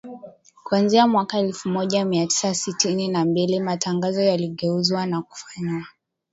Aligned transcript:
Kuanzia 0.63 1.07
mwaka 1.07 1.37
elfu 1.39 1.69
moja 1.69 2.05
mia 2.05 2.27
tisa 2.27 2.53
sitini 2.53 3.07
na 3.07 3.25
mbili 3.25 3.59
matangazo 3.59 4.21
yaligeuzwa 4.21 5.05
na 5.05 5.21
kufanywa 5.21 5.85